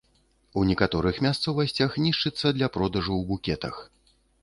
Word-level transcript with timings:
У 0.61 0.63
некаторых 0.69 1.19
мясцовасцях 1.27 2.01
нішчыцца 2.07 2.57
для 2.59 2.73
продажу 2.79 3.11
ў 3.21 3.33
букетах. 3.33 3.75